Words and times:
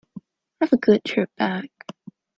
Have 0.61 0.73
a 0.73 0.77
good 0.77 1.03
trip 1.03 1.29
back. 1.37 1.69